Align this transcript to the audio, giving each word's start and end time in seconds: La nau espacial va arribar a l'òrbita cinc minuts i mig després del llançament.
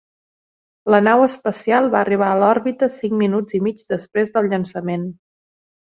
La 0.93 1.01
nau 1.07 1.25
espacial 1.25 1.91
va 1.95 1.99
arribar 2.01 2.31
a 2.31 2.39
l'òrbita 2.45 2.91
cinc 2.95 3.15
minuts 3.23 3.59
i 3.59 3.61
mig 3.67 3.85
després 3.95 4.37
del 4.39 4.51
llançament. 4.55 5.05